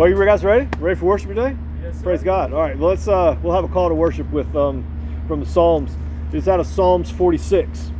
[0.00, 0.66] Well, you guys ready?
[0.78, 1.54] Ready for worship today?
[1.82, 2.04] Yes, sir.
[2.04, 2.54] Praise God.
[2.54, 4.82] All right, well, let's uh, we'll have a call to worship with um,
[5.28, 5.94] from the Psalms.
[6.32, 7.92] It's out of Psalms 46.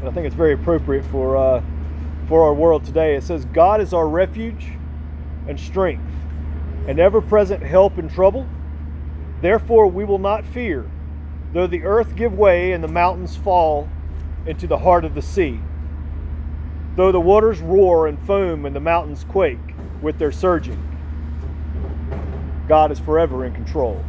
[0.00, 1.62] And I think it's very appropriate for uh,
[2.26, 3.14] for our world today.
[3.14, 4.72] It says, "God is our refuge
[5.46, 6.10] and strength,
[6.88, 8.44] an ever-present help in trouble.
[9.40, 10.90] Therefore, we will not fear,
[11.52, 13.88] though the earth give way and the mountains fall
[14.44, 15.60] into the heart of the sea."
[16.96, 19.67] Though the waters roar and foam and the mountains quake
[20.02, 20.82] with their surging,
[22.68, 24.04] God is forever in control.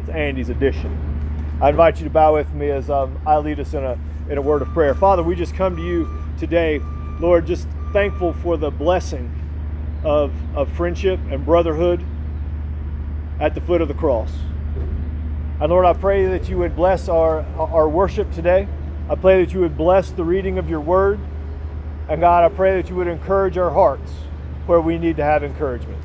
[0.00, 1.58] It's Andy's addition.
[1.60, 3.98] I invite you to bow with me as um, I lead us in a,
[4.30, 4.94] in a word of prayer.
[4.94, 6.08] Father, we just come to you
[6.38, 6.80] today,
[7.20, 9.30] Lord, just thankful for the blessing
[10.04, 12.04] of, of friendship and brotherhood
[13.40, 14.30] at the foot of the cross.
[15.60, 18.68] And Lord, I pray that you would bless our, our worship today.
[19.10, 21.18] I pray that you would bless the reading of your word.
[22.08, 24.12] And God, I pray that you would encourage our hearts
[24.68, 26.00] where we need to have encouragement.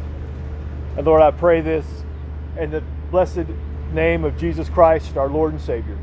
[0.96, 1.86] And Lord, I pray this
[2.58, 3.46] in the blessed
[3.92, 5.98] name of Jesus Christ, our Lord and Savior.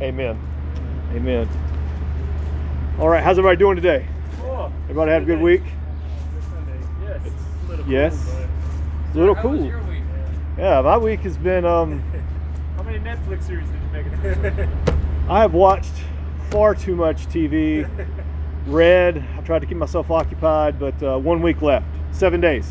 [0.00, 0.38] Amen.
[1.14, 1.48] Amen.
[2.98, 4.06] All right, how's everybody doing today?
[4.42, 5.44] Oh, Everybody have a good Sunday.
[5.44, 5.62] week?
[5.62, 6.78] Good Sunday.
[7.04, 7.20] Yes.
[7.26, 8.24] It's a little yes.
[8.24, 8.46] Cool,
[9.06, 9.64] It's a little cool.
[9.64, 10.02] your week?
[10.58, 11.64] Yeah, my week has been.
[11.64, 12.02] Um,
[12.76, 14.68] How many Netflix series did you make it?
[15.28, 15.92] I have watched
[16.50, 17.88] far too much TV.
[18.66, 19.24] Read.
[19.36, 21.86] I tried to keep myself occupied, but uh, one week left.
[22.12, 22.70] Seven days.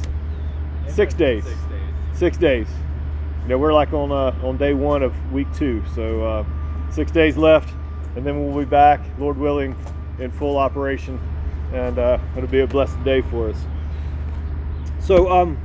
[0.87, 1.43] Six days.
[1.43, 1.81] Six days.
[2.13, 2.67] Six days.
[3.43, 6.45] You know, we're like on uh, on day one of week two, so uh,
[6.91, 7.73] six days left,
[8.15, 9.75] and then we'll be back, Lord willing,
[10.19, 11.19] in full operation,
[11.73, 13.57] and uh, it'll be a blessed day for us.
[14.99, 15.57] So, um,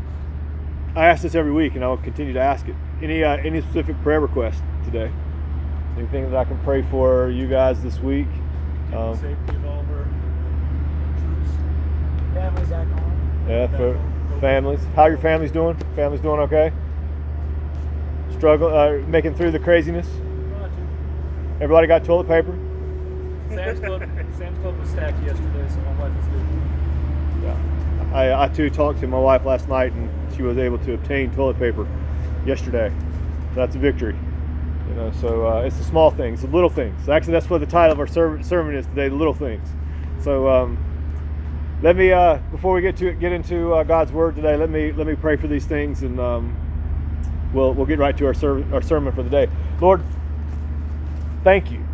[0.95, 2.75] I ask this every week, and I'll continue to ask it.
[3.03, 5.13] Any uh, any specific prayer request today?
[5.99, 8.29] Anything that I can pray for you guys this week?
[8.95, 10.09] Um, Safety of all of our
[11.19, 11.51] troops.
[12.33, 13.16] Families back home.
[13.49, 14.01] Yeah, for
[14.41, 14.81] families.
[14.95, 15.77] How your families doing?
[15.95, 16.73] Families doing okay?
[18.37, 20.09] Struggle, uh, making through the craziness.
[21.61, 22.59] Everybody got toilet paper.
[23.49, 24.03] Sam's Club.
[24.37, 26.47] Sam's Club was stacked yesterday, so my wife is good.
[27.45, 27.57] Yeah.
[28.13, 31.31] I, I too talked to my wife last night, and she was able to obtain
[31.35, 31.87] toilet paper
[32.45, 32.93] yesterday.
[33.55, 34.17] That's a victory.
[34.89, 37.09] You know, so uh, it's the small things, the little things.
[37.09, 39.67] Actually, that's what the title of our ser- sermon is today: the little things.
[40.21, 40.79] So um,
[41.83, 44.93] let me, uh, before we get to get into uh, God's word today, let me
[44.93, 46.57] let me pray for these things, and um,
[47.53, 49.49] we'll we'll get right to our ser- our sermon for the day.
[49.81, 50.03] Lord,
[51.45, 51.85] thank you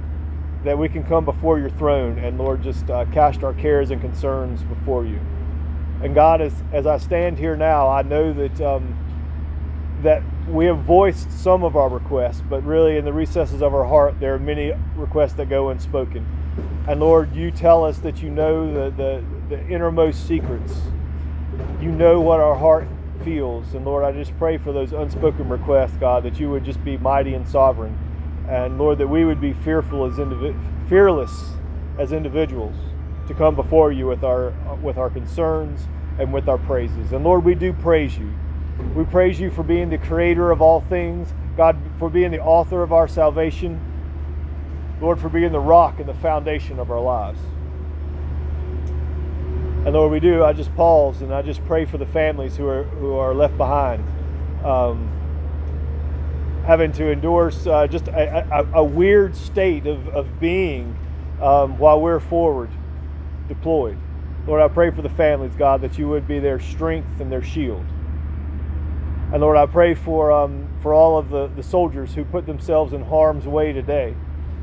[0.65, 4.01] that we can come before your throne, and Lord, just uh, cast our cares and
[4.01, 5.19] concerns before you.
[6.01, 8.97] And God, as as I stand here now, I know that um,
[10.03, 13.85] that we have voiced some of our requests, but really in the recesses of our
[13.85, 16.27] heart, there are many requests that go unspoken.
[16.89, 20.81] And Lord, you tell us that you know the, the, the innermost secrets.
[21.79, 22.89] You know what our heart
[23.23, 23.75] feels.
[23.75, 26.97] And Lord, I just pray for those unspoken requests, God, that you would just be
[26.97, 27.99] mighty and sovereign.
[28.49, 30.59] And Lord, that we would be fearful as indivi-
[30.89, 31.51] fearless
[31.99, 32.75] as individuals
[33.29, 35.87] to come before you with our with our concerns
[36.19, 37.13] and with our praises.
[37.13, 38.33] And Lord, we do praise you.
[38.97, 42.83] We praise you for being the creator of all things, God, for being the author
[42.83, 43.79] of our salvation,
[45.01, 47.39] Lord, for being the rock and the foundation of our lives.
[49.85, 50.45] And Lord, we do.
[50.45, 53.57] I just pause and I just pray for the families who are who are left
[53.57, 54.05] behind,
[54.65, 55.11] um,
[56.65, 60.97] having to endorse uh, just a, a, a weird state of, of being
[61.41, 62.71] um, while we're forward
[63.49, 63.99] deployed.
[64.47, 67.43] Lord, I pray for the families, God, that you would be their strength and their
[67.43, 67.85] shield.
[69.33, 72.93] And Lord, I pray for um, for all of the, the soldiers who put themselves
[72.93, 74.15] in harm's way today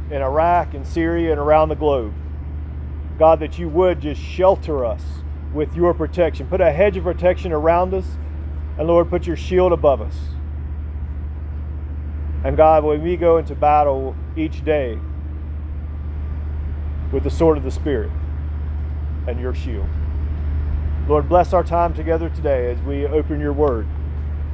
[0.10, 2.14] in Iraq and Syria and around the globe.
[3.20, 5.04] God, that you would just shelter us
[5.54, 6.48] with your protection.
[6.48, 8.06] Put a hedge of protection around us.
[8.78, 10.16] And Lord, put your shield above us.
[12.46, 14.98] And God, when we go into battle each day
[17.12, 18.12] with the sword of the Spirit
[19.28, 19.90] and your shield.
[21.08, 23.88] Lord, bless our time together today as we open your word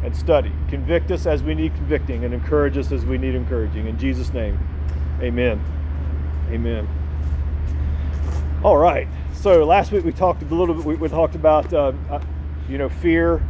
[0.03, 0.51] and study.
[0.69, 3.87] Convict us as we need convicting and encourage us as we need encouraging.
[3.87, 4.57] In Jesus' name,
[5.21, 5.63] amen.
[6.49, 7.04] Amen.
[8.65, 9.07] All right.
[9.31, 10.83] So last week we talked a little bit.
[10.83, 12.19] We, we talked about uh, uh,
[12.67, 13.43] you know fear,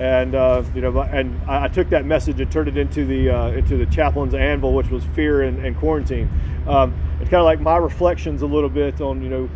[0.00, 3.50] and uh, you know, and I took that message and turned it into the uh,
[3.50, 6.28] into the chaplain's anvil, which was fear and, and quarantine.
[6.66, 9.46] Um, it's kind of like my reflections a little bit on you know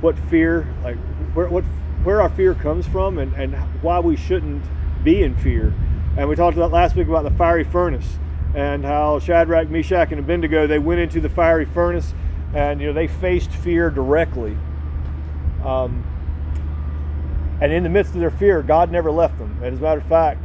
[0.00, 0.96] what fear, like
[1.34, 1.64] where what
[2.02, 4.64] where our fear comes from, and and why we shouldn't
[5.04, 5.74] be in fear.
[6.16, 8.18] And we talked about last week about the fiery furnace
[8.54, 12.14] and how Shadrach, Meshach, and Abednego they went into the fiery furnace
[12.54, 14.56] and you know they faced fear directly.
[15.64, 16.04] Um,
[17.62, 19.58] And in the midst of their fear, God never left them.
[19.62, 20.42] And as a matter of fact,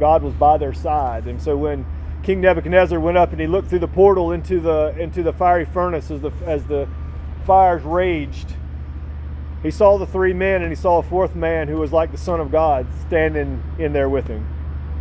[0.00, 1.26] God was by their side.
[1.26, 1.84] And so when
[2.22, 5.66] King Nebuchadnezzar went up and he looked through the portal into the into the fiery
[5.66, 6.88] furnace as the as the
[7.46, 8.56] fires raged,
[9.62, 12.18] he saw the three men and he saw a fourth man who was like the
[12.18, 14.46] Son of God standing in there with him.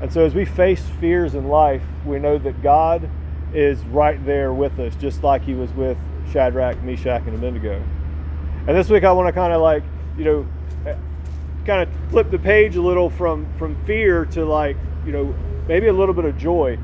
[0.01, 3.09] And so as we face fears in life, we know that God
[3.55, 5.97] is right there with us, just like he was with
[6.31, 7.81] Shadrach, Meshach, and Abednego.
[8.67, 9.83] And this week I want to kind of like,
[10.17, 10.47] you know,
[11.65, 15.35] kind of flip the page a little from from fear to like, you know,
[15.67, 16.77] maybe a little bit of joy.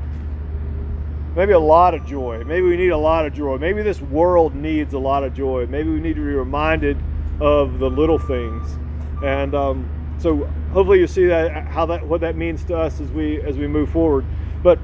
[1.34, 2.44] Maybe a lot of joy.
[2.44, 3.56] Maybe we need a lot of joy.
[3.56, 5.66] Maybe this world needs a lot of joy.
[5.66, 6.98] Maybe we need to be reminded
[7.40, 8.78] of the little things.
[9.24, 9.88] And um,
[10.18, 13.56] so hopefully you see that how that what that means to us as we as
[13.56, 14.24] we move forward.
[14.62, 14.78] But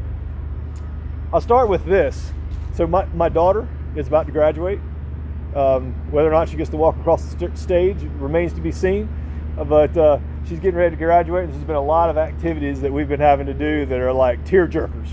[1.31, 2.33] I'll start with this.
[2.73, 4.81] So my, my daughter is about to graduate.
[5.55, 8.73] Um, whether or not she gets to walk across the st- stage remains to be
[8.73, 9.11] seen.
[9.59, 12.81] Uh, but uh, she's getting ready to graduate, and there's been a lot of activities
[12.81, 15.09] that we've been having to do that are like tear jerkers.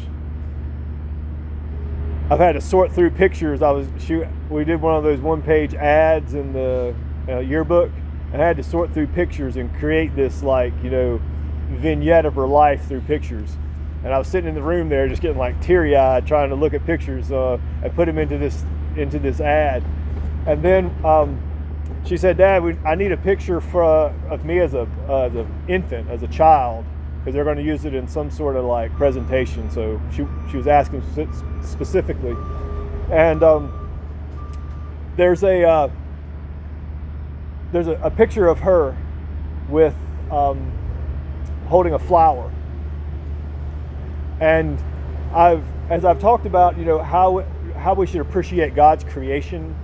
[2.29, 3.61] I've had to sort through pictures.
[3.61, 4.25] I was shoot.
[4.49, 6.95] We did one of those one-page ads in the
[7.27, 7.91] uh, yearbook.
[8.33, 11.21] I had to sort through pictures and create this like you know
[11.69, 13.57] vignette of her life through pictures
[14.05, 16.75] and I was sitting in the room there, just getting like teary-eyed, trying to look
[16.75, 18.63] at pictures uh, and put them into this
[18.95, 19.83] into this ad.
[20.45, 21.41] And then um,
[22.05, 25.23] she said, "Dad, we, I need a picture for, uh, of me as a uh,
[25.23, 26.85] as an infant, as a child,
[27.17, 30.57] because they're going to use it in some sort of like presentation." So she she
[30.57, 31.01] was asking
[31.63, 32.35] specifically,
[33.11, 33.89] and um,
[35.17, 35.89] there's a uh,
[37.71, 38.95] there's a, a, picture of her
[39.67, 39.95] with
[40.29, 40.71] um,
[41.65, 42.51] holding a flower
[44.39, 44.79] and
[45.33, 47.45] I've, as I've talked about, you know, how,
[47.77, 49.75] how we should appreciate God's creation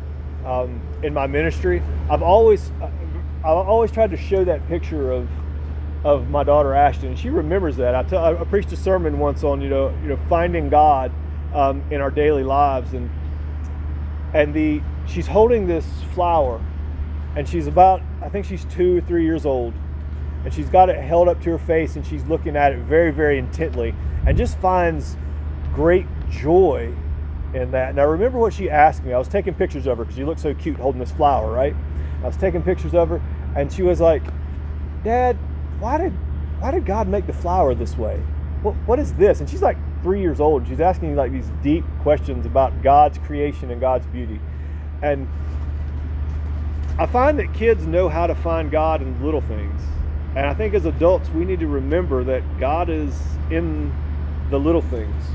[0.45, 5.29] um, in my ministry, I've always, I've always tried to show that picture of,
[6.03, 7.15] of my daughter Ashton.
[7.15, 8.13] She remembers that.
[8.13, 11.11] I, preached a sermon once on, you know, you know, finding God
[11.53, 12.93] um, in our daily lives.
[12.93, 13.09] And,
[14.33, 16.61] and the, she's holding this flower
[17.35, 19.73] and she's about, I think she's two, three years old.
[20.43, 23.11] And she's got it held up to her face and she's looking at it very,
[23.11, 23.93] very intently
[24.25, 25.17] and just finds
[25.73, 26.93] great joy
[27.53, 27.95] in that.
[27.95, 29.13] Now, remember what she asked me.
[29.13, 31.75] I was taking pictures of her because she looked so cute holding this flower, right?
[32.23, 33.21] I was taking pictures of her,
[33.55, 34.23] and she was like,
[35.03, 35.37] "Dad,
[35.79, 36.13] why did
[36.59, 38.21] why did God make the flower this way?
[38.61, 40.67] What what is this?" And she's like three years old.
[40.67, 44.39] she's asking like these deep questions about God's creation and God's beauty,
[45.01, 45.27] and
[46.99, 49.81] I find that kids know how to find God in little things.
[50.35, 53.13] And I think as adults, we need to remember that God is
[53.49, 53.93] in
[54.49, 55.25] the little things.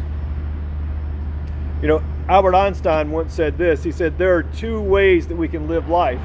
[1.82, 3.82] You know, Albert Einstein once said this.
[3.84, 6.22] He said there are two ways that we can live life.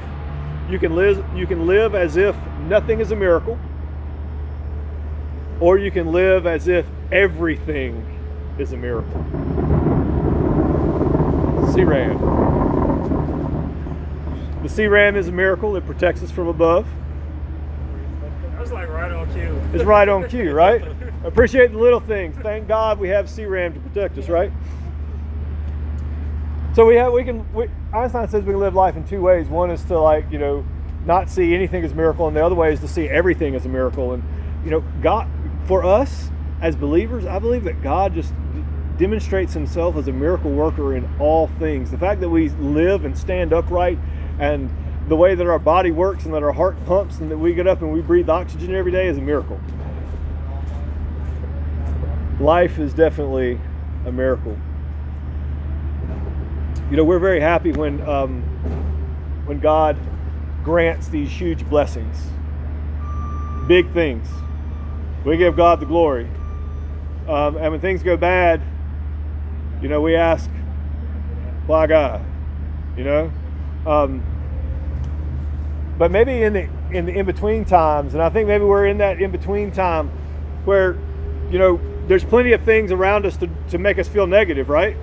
[0.70, 2.34] You can live you can live as if
[2.66, 3.58] nothing is a miracle,
[5.60, 8.06] or you can live as if everything
[8.58, 9.22] is a miracle.
[11.74, 12.18] C-RAM.
[14.62, 15.76] The C-RAM is a miracle.
[15.76, 16.86] It protects us from above.
[18.62, 19.60] That's like right on cue.
[19.74, 20.84] It's right on cue, right?
[21.24, 22.36] Appreciate the little things.
[22.42, 24.52] Thank God we have C-RAM to protect us, right?
[26.72, 29.48] So we have we can we, Einstein says we can live life in two ways.
[29.48, 30.64] One is to like you know
[31.04, 33.66] not see anything as a miracle, and the other way is to see everything as
[33.66, 34.12] a miracle.
[34.12, 34.22] And
[34.64, 35.28] you know God
[35.64, 38.32] for us as believers, I believe that God just
[38.96, 41.90] demonstrates Himself as a miracle worker in all things.
[41.90, 43.98] The fact that we live and stand upright
[44.38, 44.70] and
[45.08, 47.66] the way that our body works and that our heart pumps and that we get
[47.66, 49.60] up and we breathe oxygen every day is a miracle
[52.42, 53.58] life is definitely
[54.04, 54.56] a miracle.
[56.90, 58.42] You know, we're very happy when um,
[59.46, 59.96] when God
[60.62, 62.16] grants these huge blessings,
[63.66, 64.28] big things.
[65.24, 66.28] We give God the glory.
[67.28, 68.60] Um, and when things go bad,
[69.80, 70.50] you know, we ask,
[71.66, 72.24] why God?
[72.96, 73.32] You know?
[73.86, 74.24] Um,
[75.98, 78.98] but maybe in the in the in between times, and I think maybe we're in
[78.98, 80.08] that in between time
[80.64, 80.96] where,
[81.50, 84.96] you know, there's plenty of things around us to, to make us feel negative, right?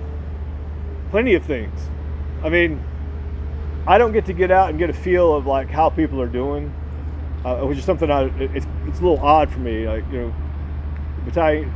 [1.10, 1.78] Plenty of things.
[2.42, 2.82] I mean,
[3.86, 6.28] I don't get to get out and get a feel of like how people are
[6.28, 6.72] doing,
[7.44, 9.86] uh, which is something I it's it's a little odd for me.
[9.86, 10.34] Like you know.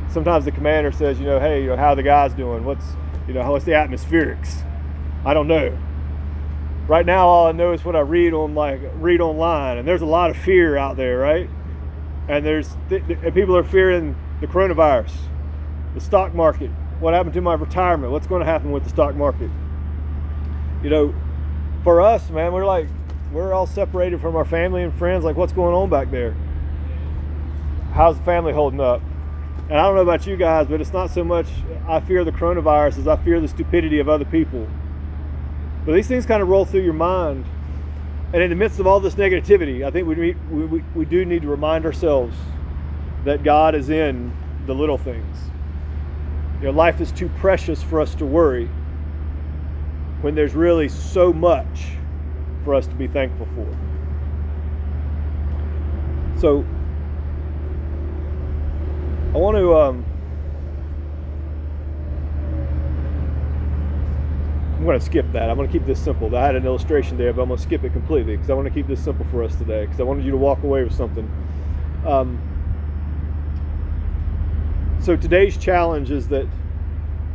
[0.09, 2.65] Sometimes the commander says, you know, hey, you know, how the guys doing?
[2.65, 2.83] What's
[3.27, 4.63] you know, what's the atmospherics?
[5.23, 5.77] I don't know.
[6.87, 10.03] Right now, all I know is what I read on like read online, and there's
[10.03, 11.49] a lot of fear out there, right?
[12.27, 15.13] And there's th- th- people are fearing the coronavirus,
[15.95, 19.15] the stock market, what happened to my retirement, what's going to happen with the stock
[19.15, 19.49] market.
[20.83, 21.15] You know,
[21.83, 22.87] for us, man, we're like,
[23.31, 25.23] we're all separated from our family and friends.
[25.23, 26.35] Like, what's going on back there?
[27.93, 29.01] How's the family holding up?
[29.69, 31.47] And I don't know about you guys, but it's not so much
[31.87, 34.67] I fear the coronavirus as I fear the stupidity of other people.
[35.85, 37.45] But these things kind of roll through your mind.
[38.33, 41.43] And in the midst of all this negativity, I think we, we, we, do need
[41.43, 42.35] to remind ourselves
[43.23, 45.37] that God is in the little things.
[46.59, 48.67] You know, life is too precious for us to worry
[50.21, 51.85] when there's really so much
[52.63, 53.67] for us to be thankful for.
[56.39, 56.65] So,
[59.33, 59.77] I want to.
[59.77, 60.05] Um,
[64.75, 65.49] I'm going to skip that.
[65.49, 66.35] I'm going to keep this simple.
[66.35, 68.67] I had an illustration there, but I'm going to skip it completely because I want
[68.67, 70.93] to keep this simple for us today because I wanted you to walk away with
[70.93, 71.31] something.
[72.05, 72.39] Um,
[75.01, 76.45] so today's challenge is that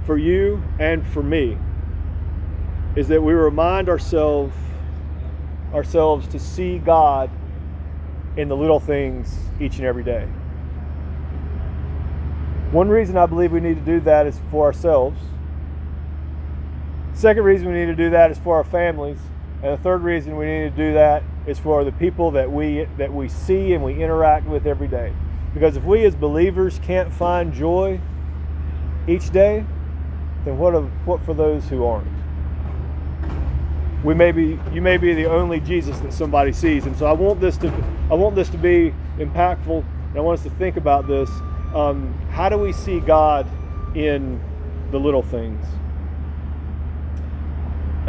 [0.04, 1.56] for you and for me
[2.94, 4.54] is that we remind ourselves
[5.72, 7.30] ourselves to see God
[8.36, 10.26] in the little things each and every day.
[12.72, 15.20] One reason I believe we need to do that is for ourselves.
[17.20, 19.18] Second reason we need to do that is for our families.
[19.62, 22.88] And the third reason we need to do that is for the people that we
[22.96, 25.12] that we see and we interact with every day.
[25.52, 28.00] Because if we as believers can't find joy
[29.06, 29.66] each day,
[30.46, 32.08] then what of, what for those who aren't?
[34.02, 36.86] We may be you may be the only Jesus that somebody sees.
[36.86, 37.68] And so I want this to
[38.10, 39.84] I want this to be impactful.
[40.08, 41.28] And I want us to think about this
[41.74, 43.46] um, how do we see God
[43.94, 44.40] in
[44.90, 45.66] the little things?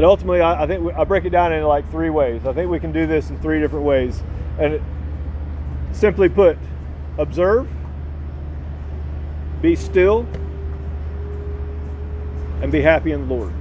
[0.02, 2.48] And ultimately, I, I think we, I break it down into like three ways.
[2.48, 4.24] I think we can do this in three different ways.
[4.58, 4.82] And it,
[5.92, 6.58] simply put,
[7.20, 7.70] observe,
[9.62, 10.22] be still,
[12.64, 13.54] and be happy in the Lord.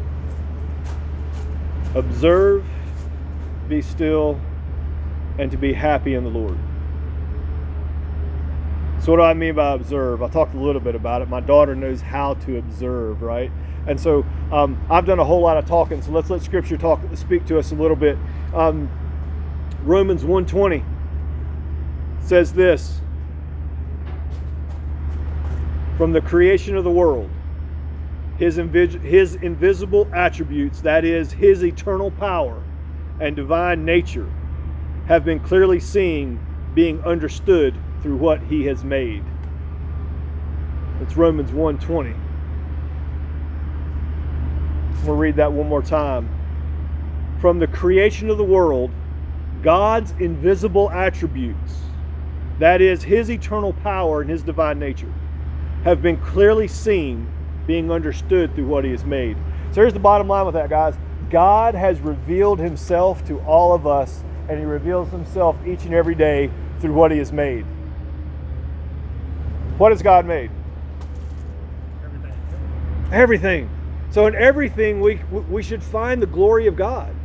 [1.94, 2.64] Observe,
[3.68, 4.40] be still,
[5.38, 6.56] and to be happy in the Lord.
[9.00, 10.23] So, what do I mean by observe?
[10.23, 11.28] I talked a little bit about it.
[11.28, 13.50] My daughter knows how to observe, right?
[13.87, 16.02] And so um, I've done a whole lot of talking.
[16.02, 18.19] So let's let Scripture talk, speak to us a little bit.
[18.54, 18.90] Um,
[19.85, 20.85] Romans 1:20
[22.21, 23.00] says this:
[25.97, 27.30] From the creation of the world,
[28.37, 32.62] his, his invisible attributes, that is, his eternal power
[33.19, 34.30] and divine nature,
[35.07, 36.38] have been clearly seen,
[36.75, 39.23] being understood through what he has made.
[41.00, 42.14] It's Romans 1:20.
[45.04, 46.28] We'll read that one more time.
[47.40, 48.90] From the creation of the world,
[49.62, 51.80] God's invisible attributes,
[52.59, 55.12] that is his eternal power and his divine nature,
[55.85, 57.26] have been clearly seen,
[57.66, 59.38] being understood through what he has made.
[59.73, 60.99] So here's the bottom line with that, guys.
[61.30, 66.14] God has revealed himself to all of us, and he reveals himself each and every
[66.14, 67.64] day through what he has made.
[69.80, 70.50] What has God made?
[72.04, 72.34] Everything.
[73.10, 73.70] Everything.
[74.10, 75.14] So in everything we
[75.49, 77.16] we should find the glory of God.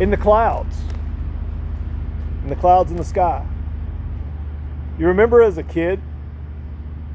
[0.00, 0.76] In the clouds.
[2.42, 3.46] In the clouds in the sky.
[4.98, 5.98] You remember as a kid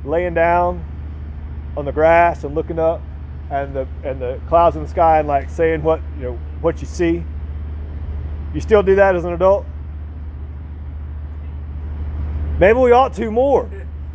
[0.04, 0.84] laying down
[1.78, 3.00] on the grass and looking up
[3.52, 6.82] and the and the clouds in the sky and like saying what you know what
[6.82, 7.24] you see.
[8.56, 9.68] You still do that as an adult?
[12.60, 13.70] Maybe we ought to more.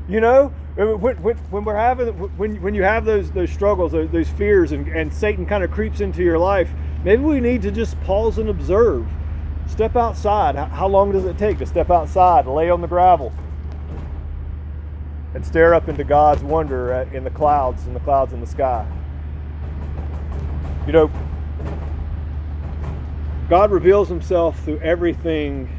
[0.09, 4.11] You know, when, when, when we're having when when you have those those struggles, those,
[4.11, 6.71] those fears, and, and Satan kind of creeps into your life,
[7.05, 9.07] maybe we need to just pause and observe.
[9.69, 10.57] Step outside.
[10.57, 13.33] How, long does it take to step outside, lay on the gravel,
[15.35, 18.47] and stare up into God's wonder at, in the clouds, in the clouds in the
[18.47, 18.87] sky?
[20.87, 21.11] You know,
[23.49, 25.71] God reveals Himself through everything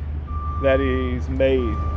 [0.63, 1.92] that He's made.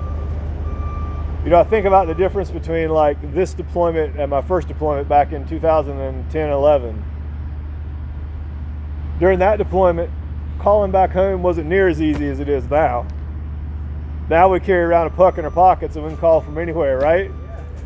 [1.47, 5.09] You know, I think about the difference between like this deployment and my first deployment
[5.09, 7.05] back in 2010 11.
[9.21, 10.11] During that deployment,
[10.59, 13.07] calling back home wasn't near as easy as it is now.
[14.29, 16.99] Now we carry around a puck in our pockets and we can call from anywhere,
[16.99, 17.31] right?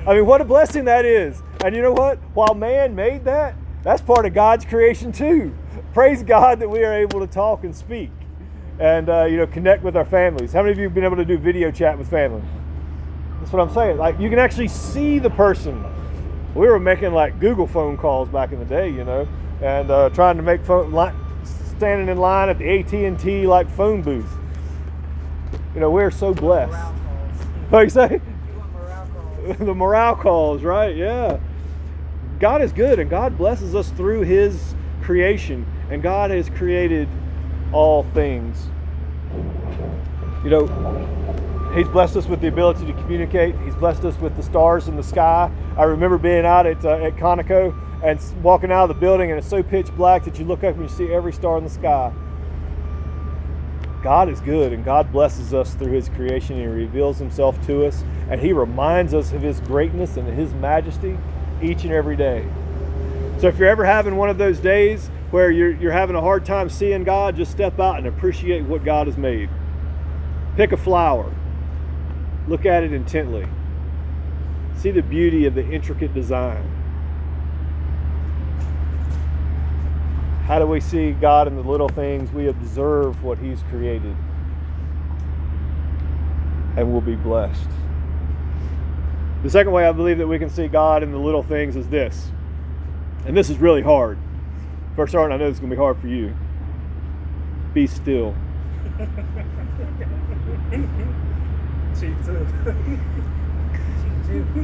[0.07, 1.43] I mean, what a blessing that is.
[1.63, 2.17] And you know what?
[2.33, 5.55] While man made that, that's part of God's creation too.
[5.93, 8.11] Praise God that we are able to talk and speak
[8.79, 10.55] and, uh, you know, connect with our families.
[10.55, 12.41] How many of you have been able to do video chat with family?
[13.41, 13.97] That's what I'm saying.
[13.97, 15.85] Like you can actually see the person.
[16.55, 19.27] We were making like Google phone calls back in the day, you know,
[19.63, 23.47] and uh, trying to make phone like standing in line at the AT and T
[23.47, 24.31] like phone booth.
[25.75, 26.93] You know, we're so blessed.
[27.71, 28.21] What you say?
[28.51, 29.59] You want morale calls?
[29.59, 30.95] the morale calls, right?
[30.95, 31.39] Yeah.
[32.39, 35.67] God is good and God blesses us through his creation.
[35.91, 37.09] And God has created
[37.73, 38.69] all things.
[40.45, 40.67] You know,
[41.75, 43.55] He's blessed us with the ability to communicate.
[43.61, 45.51] He's blessed us with the stars in the sky.
[45.77, 49.39] I remember being out at, uh, at Conoco and walking out of the building, and
[49.39, 51.71] it's so pitch black that you look up and you see every star in the
[51.71, 52.13] sky.
[54.03, 56.57] God is good, and God blesses us through His creation.
[56.57, 61.19] He reveals Himself to us, and He reminds us of His greatness and His majesty
[61.63, 62.49] each and every day.
[63.39, 66.45] So if you're ever having one of those days where you're, you're having a hard
[66.45, 69.49] time seeing God, just step out and appreciate what God has made.
[70.57, 71.33] Pick a flower,
[72.51, 73.47] look at it intently,
[74.77, 76.69] see the beauty of the intricate design.
[80.47, 82.33] How do we see God in the little things?
[82.33, 84.17] We observe what He's created,
[86.77, 87.69] and we'll be blessed.
[89.45, 91.87] The second way I believe that we can see God in the little things is
[91.87, 92.33] this,
[93.27, 94.19] and this is really hard.
[94.97, 96.35] First, Art, I know this is going to be hard for you.
[97.73, 98.35] Be still.
[102.01, 102.47] Chief too.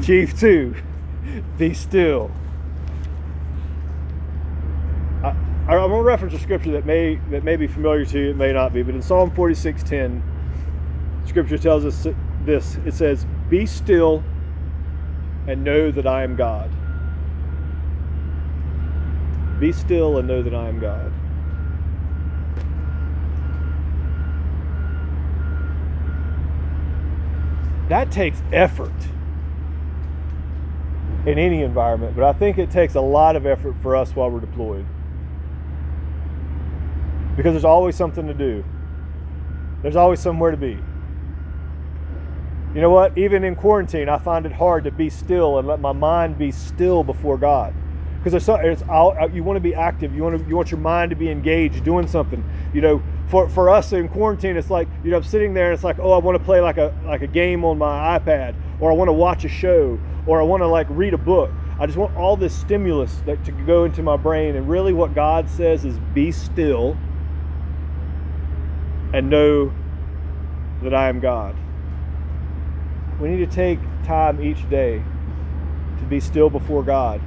[0.03, 0.75] Chief 2,
[1.59, 2.31] be still.
[5.23, 5.35] I,
[5.69, 8.37] I'm going to reference a scripture that may that may be familiar to you, it
[8.37, 10.23] may not be, but in Psalm 46:10,
[11.27, 12.07] scripture tells us
[12.45, 12.79] this.
[12.87, 14.23] It says, "Be still
[15.47, 16.71] and know that I am God."
[19.61, 21.13] Be still and know that I am God.
[27.89, 28.93] That takes effort
[31.25, 34.31] in any environment, but I think it takes a lot of effort for us while
[34.31, 34.87] we're deployed.
[37.37, 38.65] Because there's always something to do,
[39.83, 40.79] there's always somewhere to be.
[42.75, 43.17] You know what?
[43.17, 46.51] Even in quarantine, I find it hard to be still and let my mind be
[46.51, 47.75] still before God.
[48.27, 50.13] Because there's so, it's, uh, you want to be active.
[50.13, 52.43] You want to, you want your mind to be engaged, doing something.
[52.75, 55.75] You know, for, for us in quarantine, it's like you know, I'm sitting there and
[55.75, 58.57] it's like, oh, I want to play like a like a game on my iPad,
[58.81, 61.53] or I want to watch a show, or I want to like read a book.
[61.79, 64.57] I just want all this stimulus that, to go into my brain.
[64.57, 66.97] And really, what God says is, be still
[69.15, 69.73] and know
[70.83, 71.55] that I am God.
[73.21, 75.01] We need to take time each day
[76.01, 77.21] to be still before God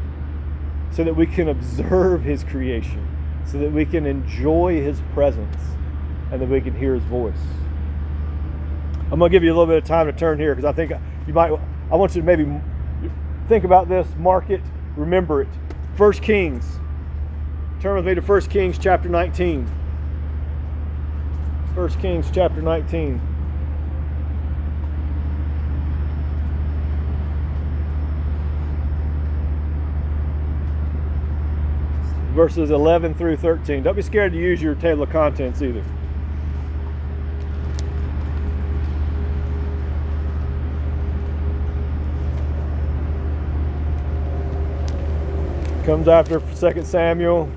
[0.92, 3.08] so that we can observe His creation,
[3.46, 5.58] so that we can enjoy His presence,
[6.32, 7.40] and that we can hear His voice.
[9.12, 10.74] I'm going to give you a little bit of time to turn here because I
[10.74, 10.92] think
[11.26, 11.52] you might,
[11.92, 12.46] I want you to maybe
[13.48, 14.62] think about this, mark it,
[14.96, 15.50] remember it.
[15.96, 16.80] First Kings.
[17.82, 19.68] Turn with me to First Kings chapter 19.
[21.74, 23.20] First Kings chapter 19.
[32.30, 33.84] Verses 11 through 13.
[33.84, 35.84] Don't be scared to use your table of contents either.
[45.86, 47.50] Comes after 2 Samuel,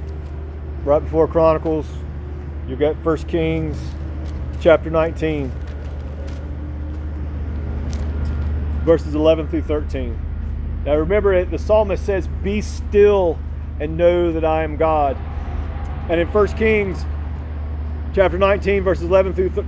[0.85, 1.87] right before Chronicles.
[2.66, 3.76] You've got 1 Kings
[4.61, 5.52] chapter 19,
[8.85, 10.18] verses 11 through 13.
[10.87, 13.38] Now remember it, the psalmist says, Be still
[13.80, 15.16] and know that I am God.
[16.08, 17.04] And in 1 Kings
[18.14, 19.66] chapter 19, verses 11 through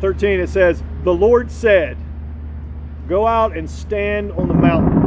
[0.00, 1.96] 13, it says, The Lord said,
[3.08, 4.98] Go out and stand on the mountain.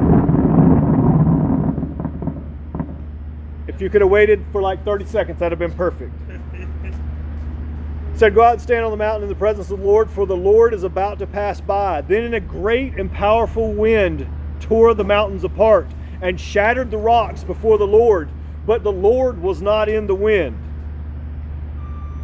[3.68, 6.14] If you could have waited for like 30 seconds, that'd have been perfect.
[8.16, 10.26] said, Go out and stand on the mountain in the presence of the Lord, for
[10.28, 12.02] the Lord is about to pass by.
[12.02, 14.28] Then, in a great and powerful wind,
[14.60, 15.88] tore the mountains apart
[16.22, 18.30] and shattered the rocks before the Lord,
[18.66, 20.58] but the Lord was not in the wind.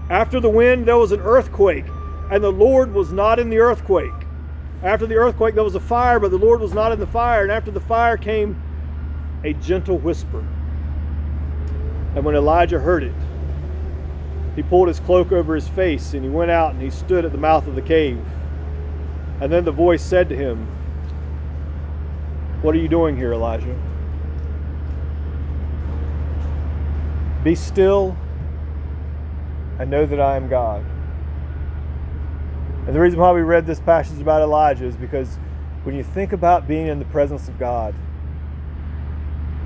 [0.10, 1.86] After the wind, there was an earthquake,
[2.32, 4.14] and the Lord was not in the earthquake.
[4.84, 7.44] After the earthquake, there was a fire, but the Lord was not in the fire.
[7.44, 8.62] And after the fire came
[9.44, 10.46] a gentle whisper.
[12.16, 13.14] And when Elijah heard it,
[14.56, 17.32] he pulled his cloak over his face and he went out and he stood at
[17.32, 18.20] the mouth of the cave.
[19.40, 20.66] And then the voice said to him,
[22.64, 23.78] What are you doing here, Elijah?
[27.44, 28.18] Be still
[29.80, 30.84] and know that I am God.
[32.88, 35.38] And the reason why we read this passage about Elijah is because
[35.84, 37.94] when you think about being in the presence of God,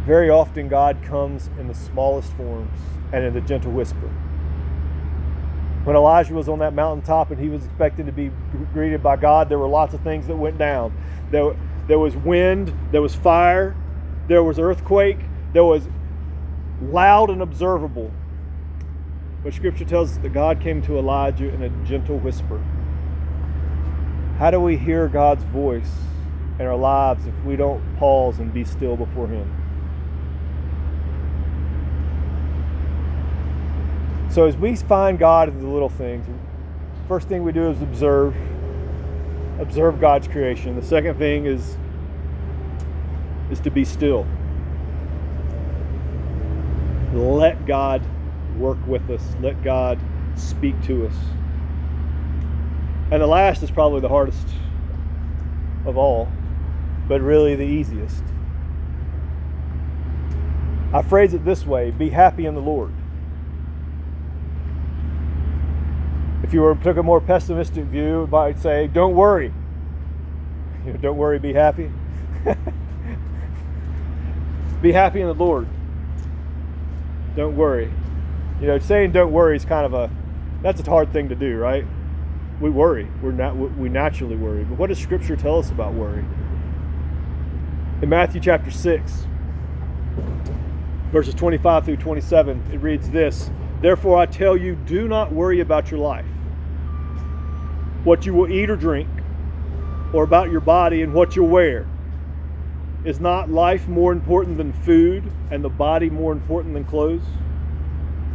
[0.05, 2.77] very often God comes in the smallest forms
[3.13, 4.09] and in the gentle whisper.
[5.83, 8.31] When Elijah was on that mountaintop and he was expecting to be
[8.73, 10.95] greeted by God, there were lots of things that went down.
[11.31, 11.55] There,
[11.87, 13.75] there was wind, there was fire,
[14.27, 15.19] there was earthquake,
[15.53, 15.87] there was
[16.81, 18.11] loud and observable.
[19.43, 22.61] But Scripture tells us that God came to Elijah in a gentle whisper.
[24.37, 25.91] How do we hear God's voice
[26.59, 29.57] in our lives if we don't pause and be still before Him?
[34.31, 36.25] So, as we find God in the little things,
[37.07, 38.35] first thing we do is observe.
[39.59, 40.75] Observe God's creation.
[40.75, 41.77] The second thing is
[43.51, 44.25] is to be still.
[47.13, 48.01] Let God
[48.57, 49.35] work with us.
[49.41, 49.99] Let God
[50.35, 51.15] speak to us.
[53.11, 54.47] And the last is probably the hardest
[55.85, 56.29] of all,
[57.07, 58.23] but really the easiest.
[60.93, 62.93] I phrase it this way be happy in the Lord.
[66.43, 69.53] If you were took a more pessimistic view, it might say, don't worry.
[70.85, 71.91] You know, don't worry, be happy.
[74.81, 75.67] be happy in the Lord.
[77.35, 77.91] Don't worry.
[78.59, 80.09] You know, saying don't worry is kind of a
[80.61, 81.85] that's a hard thing to do, right?
[82.59, 83.07] We worry.
[83.21, 84.63] We're not we naturally worry.
[84.63, 86.25] But what does scripture tell us about worry?
[88.01, 89.27] In Matthew chapter 6,
[91.11, 95.91] verses 25 through 27, it reads this Therefore I tell you, do not worry about
[95.91, 96.25] your life,
[98.03, 99.09] what you will eat or drink,
[100.13, 101.87] or about your body and what you'll wear.
[103.03, 107.23] Is not life more important than food, and the body more important than clothes?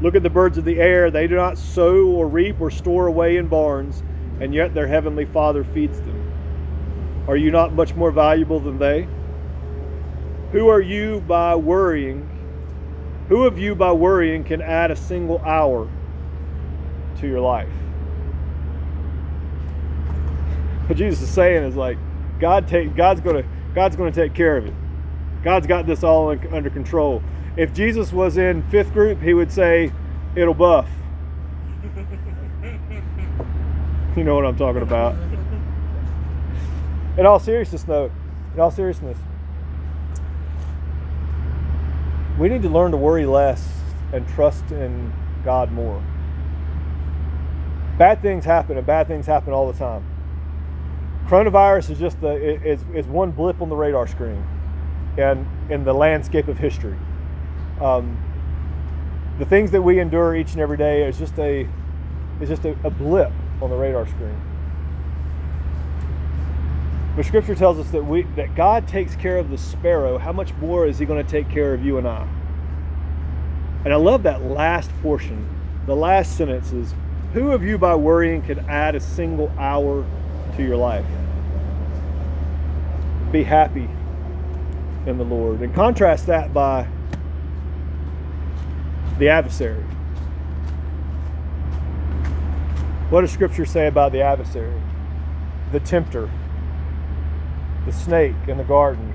[0.03, 1.11] Look at the birds of the air.
[1.11, 4.03] They do not sow or reap or store away in barns,
[4.41, 6.33] and yet their heavenly Father feeds them.
[7.29, 9.07] Are you not much more valuable than they?
[10.53, 12.29] Who are you by worrying?
[13.29, 15.89] Who of you by worrying can add a single hour
[17.19, 17.73] to your life?
[20.87, 21.99] What Jesus is saying is like,
[22.39, 23.45] God take God's gonna
[23.77, 24.73] God's gonna take care of it.
[25.45, 27.23] God's got this all under control.
[27.59, 29.93] If Jesus was in fifth group, he would say,
[30.35, 30.89] "It'll buff."
[34.17, 35.15] you know what I'm talking about.
[37.19, 38.11] In all seriousness, though,
[38.55, 39.19] in all seriousness,
[42.39, 45.13] we need to learn to worry less and trust in
[45.45, 46.03] God more.
[47.99, 50.16] Bad things happen, and bad things happen all the time.
[51.29, 54.45] Coronavirus is just the is, is one blip on the radar screen,
[55.19, 56.97] and in the landscape of history.
[57.81, 58.17] Um,
[59.39, 61.69] the things that we endure each and every day is just a
[62.41, 64.41] is just a, a blip on the radar screen.
[67.17, 70.19] But Scripture tells us that we that God takes care of the sparrow.
[70.19, 72.29] How much more is He going to take care of you and I?
[73.85, 75.49] And I love that last portion.
[75.87, 76.95] The last sentence is,
[77.33, 80.05] "Who of you by worrying can add a single hour
[80.57, 81.05] to your life?"
[83.33, 83.89] Be happy
[85.07, 86.87] in the Lord, and contrast that by
[89.19, 89.85] the adversary.
[93.09, 94.81] What does Scripture say about the adversary?
[95.71, 96.29] The tempter,
[97.85, 99.13] the snake in the garden,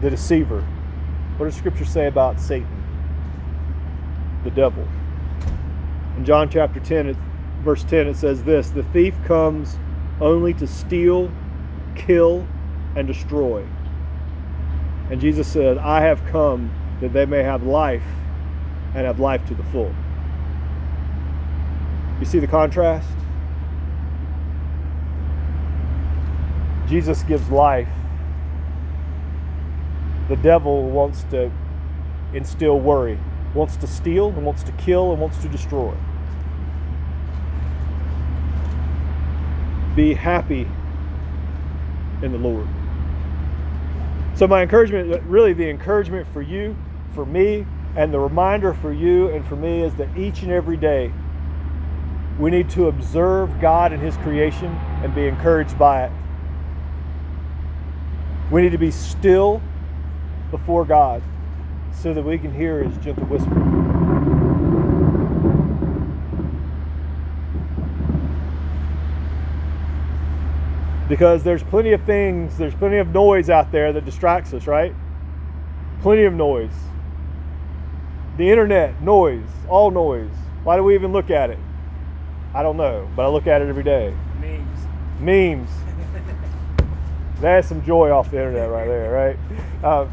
[0.00, 0.62] the deceiver.
[1.36, 2.84] What does Scripture say about Satan?
[4.44, 4.86] The devil.
[6.16, 7.16] In John chapter 10,
[7.60, 9.78] verse 10, it says this The thief comes
[10.20, 11.30] only to steal,
[11.94, 12.46] kill,
[12.96, 13.66] and destroy.
[15.10, 16.70] And Jesus said, I have come
[17.00, 18.04] that they may have life
[18.94, 19.94] and have life to the full.
[22.20, 23.08] You see the contrast?
[26.86, 27.88] Jesus gives life.
[30.28, 31.50] The devil wants to
[32.32, 33.18] instill worry,
[33.54, 35.94] wants to steal, and wants to kill, and wants to destroy.
[39.94, 40.68] Be happy
[42.22, 42.68] in the Lord.
[44.34, 46.76] So, my encouragement, really, the encouragement for you
[47.14, 50.76] for me and the reminder for you and for me is that each and every
[50.76, 51.12] day
[52.38, 54.68] we need to observe God and His creation
[55.02, 56.12] and be encouraged by it.
[58.50, 59.60] We need to be still
[60.50, 61.22] before God
[61.92, 63.89] so that we can hear His gentle whisper.
[71.10, 74.94] Because there's plenty of things, there's plenty of noise out there that distracts us, right?
[76.02, 76.70] Plenty of noise.
[78.36, 80.30] The internet, noise, all noise.
[80.62, 81.58] Why do we even look at it?
[82.54, 84.14] I don't know, but I look at it every day.
[84.40, 84.86] Memes.
[85.18, 85.70] Memes.
[87.40, 89.36] That's some joy off the internet right there, right?
[89.82, 90.06] Uh,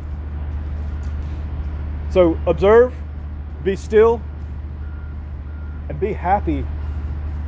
[2.10, 2.96] so observe,
[3.64, 4.20] be still,
[5.90, 6.66] and be happy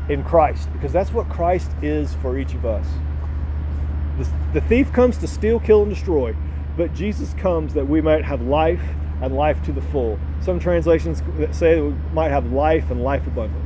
[0.07, 2.85] in Christ because that's what Christ is for each of us.
[4.19, 6.35] The, the thief comes to steal, kill, and destroy,
[6.75, 8.83] but Jesus comes that we might have life
[9.21, 10.19] and life to the full.
[10.41, 13.65] Some translations say that we might have life and life abundant.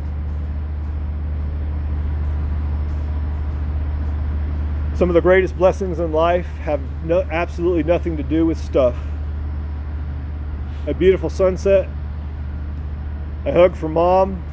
[4.95, 8.95] Some of the greatest blessings in life have no, absolutely nothing to do with stuff.
[10.85, 11.89] A beautiful sunset,
[13.43, 14.43] a hug from mom,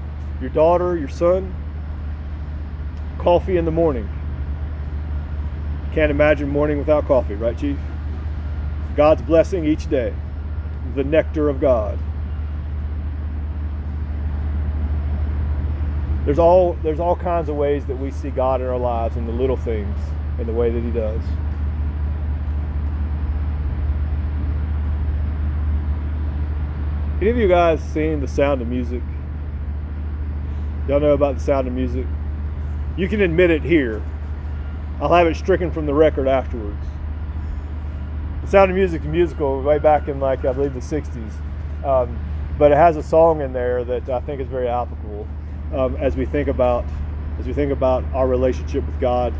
[0.40, 1.54] your daughter, your son,
[3.18, 4.08] coffee in the morning.
[5.92, 7.76] Can't imagine morning without coffee, right, Chief?
[8.96, 10.14] God's blessing each day,
[10.94, 11.98] the nectar of God.
[16.24, 19.26] There's all there's all kinds of ways that we see God in our lives in
[19.26, 19.96] the little things
[20.38, 21.22] in the way that he does.
[27.20, 29.02] Any of you guys seen The Sound of Music?
[30.88, 32.06] Y'all know about The Sound of Music?
[32.96, 34.02] You can admit it here.
[35.00, 36.84] I'll have it stricken from the record afterwards.
[38.42, 41.32] The Sound of Music, musical, way back in like I believe the '60s,
[41.84, 42.18] um,
[42.58, 45.26] but it has a song in there that I think is very applicable
[45.74, 46.84] um, as we think about
[47.38, 49.32] as we think about our relationship with God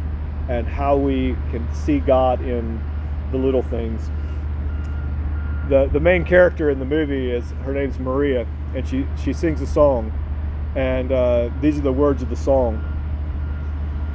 [0.49, 2.83] and how we can see God in
[3.31, 4.11] the little things.
[5.69, 9.61] The the main character in the movie is her name's Maria, and she she sings
[9.61, 10.11] a song,
[10.75, 12.83] and uh, these are the words of the song.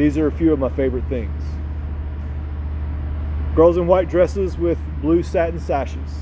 [0.00, 1.42] These are a few of my favorite things.
[3.54, 6.20] Girls in white dresses with blue satin sashes.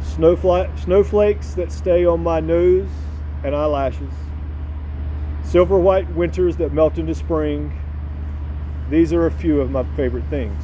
[0.00, 2.88] Snowfla- snowflakes that stay on my nose
[3.44, 4.12] and eyelashes.
[5.44, 7.72] Silver white winters that melt into spring.
[8.90, 10.60] These are a few of my favorite things.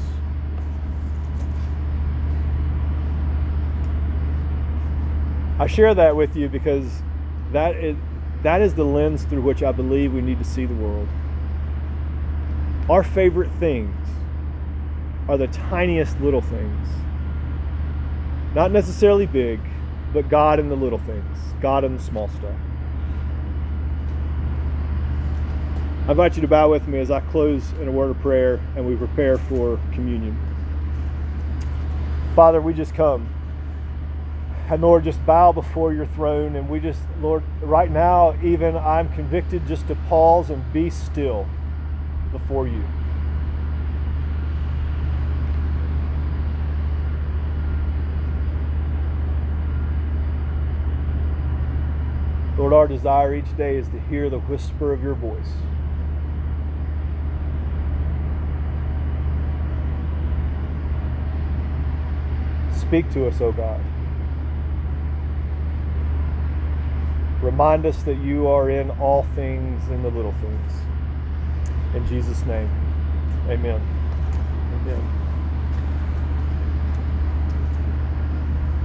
[5.60, 7.00] I share that with you because
[7.52, 7.96] that is,
[8.42, 11.06] that is the lens through which I believe we need to see the world.
[12.90, 13.94] Our favorite things
[15.28, 16.88] are the tiniest little things.
[18.54, 19.60] Not necessarily big,
[20.12, 22.56] but God in the little things, God in the small stuff.
[26.06, 28.60] I invite you to bow with me as I close in a word of prayer
[28.74, 30.36] and we prepare for communion.
[32.34, 33.32] Father, we just come.
[34.68, 36.56] And Lord, just bow before your throne.
[36.56, 41.46] And we just, Lord, right now, even I'm convicted just to pause and be still
[42.32, 42.82] before you.
[52.58, 55.52] Lord, our desire each day is to hear the whisper of your voice.
[62.78, 63.80] Speak to us, O oh God.
[67.42, 70.91] Remind us that you are in all things in the little things.
[71.94, 72.70] In Jesus' name,
[73.48, 73.80] amen.
[74.74, 75.18] Amen.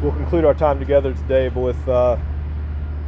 [0.01, 1.87] We'll conclude our time together today with.
[1.87, 2.17] Uh,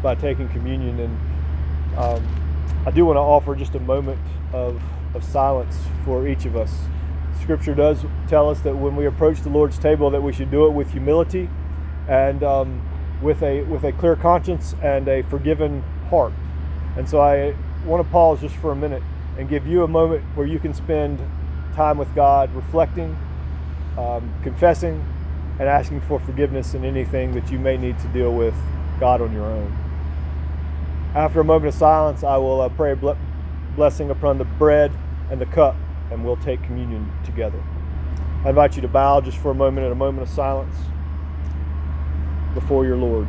[0.01, 0.99] by taking communion.
[0.99, 4.19] And um, I do want to offer just a moment
[4.53, 4.81] of,
[5.13, 6.73] of silence for each of us.
[7.41, 10.65] Scripture does tell us that when we approach the Lord's table, that we should do
[10.65, 11.49] it with humility
[12.07, 12.81] and um,
[13.21, 16.33] with a with a clear conscience and a forgiven heart.
[16.97, 19.03] And so I want to pause just for a minute
[19.39, 21.17] and give you a moment where you can spend
[21.73, 23.17] time with God, reflecting,
[23.97, 25.01] um, confessing,
[25.59, 28.53] and asking for forgiveness in anything that you may need to deal with
[28.99, 29.73] God on your own.
[31.15, 33.15] After a moment of silence, I will uh, pray a
[33.77, 34.91] blessing upon the bread
[35.31, 35.77] and the cup,
[36.11, 37.63] and we'll take communion together.
[38.43, 40.75] I invite you to bow just for a moment in a moment of silence
[42.53, 43.25] before your Lord.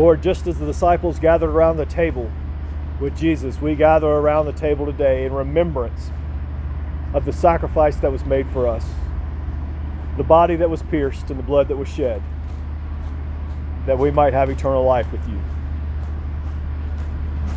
[0.00, 2.30] Lord, just as the disciples gathered around the table
[3.00, 6.10] with Jesus, we gather around the table today in remembrance
[7.12, 8.86] of the sacrifice that was made for us,
[10.16, 12.22] the body that was pierced, and the blood that was shed,
[13.84, 15.38] that we might have eternal life with you.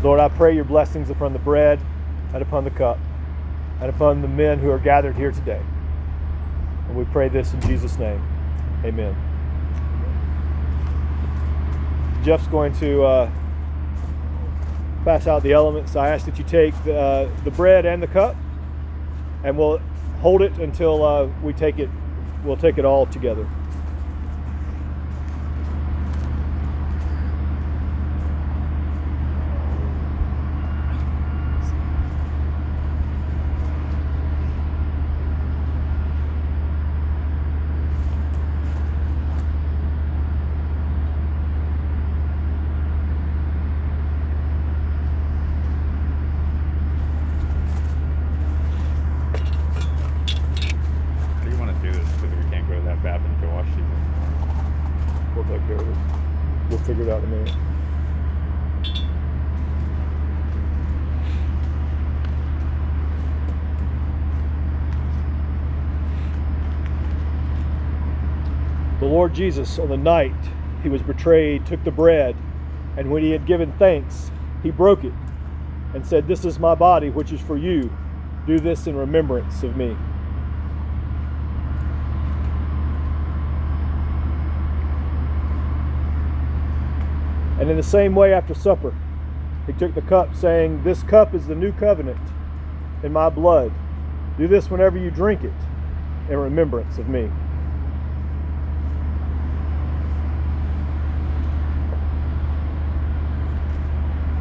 [0.04, 1.80] Lord, I pray your blessings upon the bread
[2.34, 3.00] and upon the cup.
[3.80, 5.62] and upon the men who are gathered here today.
[6.90, 8.22] And we pray this in Jesus' name.
[8.84, 9.33] Amen.
[12.24, 13.32] Jeff's going to uh,
[15.04, 15.98] pass out the elements.
[15.98, 18.38] I ask that you take the, uh, the bread and the cup,
[19.44, 19.80] and we'll
[20.22, 21.90] hold it until uh, we take it.
[22.46, 23.46] We'll take it all together.
[51.44, 52.10] How do you want to do this?
[52.22, 53.84] Because we can't go to that bathroom to wash these.
[55.36, 55.98] We'll take care of it.
[56.70, 57.56] We'll figure it out in a minute.
[69.02, 70.36] The Jesus, on the night
[70.84, 72.36] he was betrayed, took the bread,
[72.98, 75.14] and when he had given thanks, he broke it
[75.94, 77.92] and said, This is my body, which is for you.
[78.46, 79.96] Do this in remembrance of me.
[87.60, 88.94] And in the same way, after supper,
[89.66, 92.20] he took the cup, saying, This cup is the new covenant
[93.04, 93.72] in my blood.
[94.38, 95.54] Do this whenever you drink it
[96.30, 97.32] in remembrance of me.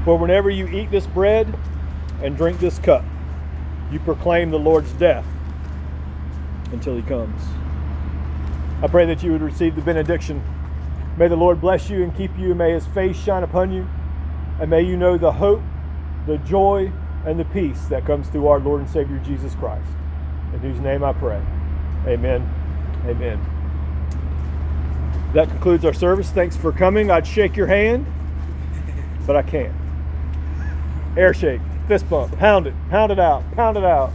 [0.04, 1.54] For whenever you eat this bread
[2.22, 3.04] and drink this cup,
[3.90, 5.24] you proclaim the Lord's death
[6.72, 7.40] until he comes.
[8.82, 10.42] I pray that you would receive the benediction.
[11.16, 12.54] May the Lord bless you and keep you.
[12.54, 13.86] May his face shine upon you.
[14.60, 15.62] And may you know the hope,
[16.26, 16.90] the joy,
[17.24, 19.86] and the peace that comes through our Lord and Savior Jesus Christ.
[20.52, 21.40] In whose name I pray.
[22.06, 22.48] Amen.
[23.06, 23.40] Amen.
[25.34, 26.30] That concludes our service.
[26.30, 27.10] Thanks for coming.
[27.10, 28.06] I'd shake your hand,
[29.26, 29.81] but I can't.
[31.16, 34.12] Air shake, fist bump, pound it, pound it out, pound it out.